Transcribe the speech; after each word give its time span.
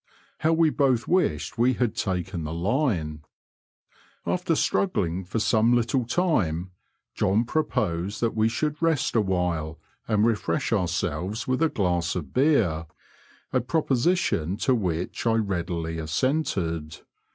How 0.39 0.51
we 0.51 0.71
both 0.71 1.07
wished 1.07 1.59
we 1.59 1.73
had 1.73 1.95
taken 1.95 2.43
the 2.43 2.55
line! 2.55 3.23
After 4.25 4.55
struggling 4.55 5.23
for 5.23 5.37
some 5.37 5.75
little 5.75 6.05
time, 6.05 6.71
John 7.13 7.45
proposed 7.45 8.19
that 8.21 8.33
we 8.35 8.49
should 8.49 8.81
rest 8.81 9.15
awhile 9.15 9.79
and 10.07 10.25
refresh 10.25 10.73
ourselves 10.73 11.47
with 11.47 11.61
a 11.61 11.69
glass 11.69 12.15
of 12.15 12.33
beer— 12.33 12.87
a 13.53 13.61
pro 13.61 13.83
position 13.83 14.57
to 14.61 14.73
which 14.73 15.27
I 15.27 15.33
readily 15.35 15.99
assented. 15.99 16.97